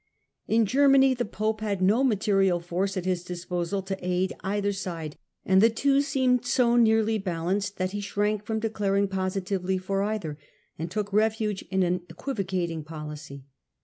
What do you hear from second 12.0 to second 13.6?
equivocating policy.